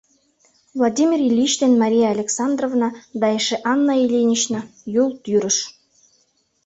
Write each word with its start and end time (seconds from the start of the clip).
Владимир 0.77 1.19
Ильич 1.29 1.53
ден 1.61 1.73
Мария 1.81 2.07
Александровна 2.15 2.89
да 3.19 3.27
эше 3.37 3.57
Анна 3.71 3.93
Ильинична— 4.03 4.59
Юл 5.01 5.09
тӱрыш. 5.23 5.57